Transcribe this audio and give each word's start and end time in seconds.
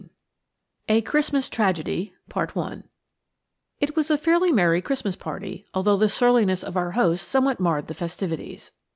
VIIA 0.89 1.03
CHRISTMAS 1.05 1.47
TRAGEDY 1.49 2.15
IT 3.79 3.95
was 3.95 4.09
a 4.09 4.17
fairly 4.17 4.51
merry 4.51 4.81
Christmas 4.81 5.15
party, 5.15 5.67
although 5.75 5.95
the 5.95 6.09
surliness 6.09 6.63
of 6.63 6.75
our 6.75 6.93
host 6.93 7.27
somewhat 7.27 7.59
marred 7.59 7.85
the 7.85 7.93
festivities. 7.93 8.71